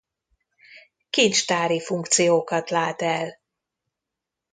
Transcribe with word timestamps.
Kincstári 1.09 1.79
funkciókat 1.79 2.69
lát 2.69 3.01
el. 3.01 3.39